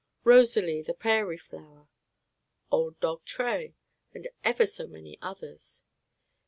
[0.23, 1.87] "Rosalie, the Prairie Flower,"
[2.71, 3.75] "Old Dog Tray,"
[4.15, 5.83] and ever so many others.